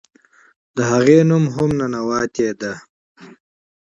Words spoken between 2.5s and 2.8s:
دے.